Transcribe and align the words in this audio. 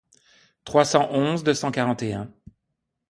trois 0.65 0.83
cent 0.83 1.11
onze 1.11 1.43
deux 1.43 1.53
cent 1.53 1.69
quarante 1.71 2.01
et 2.01 2.13
un. 2.15 2.33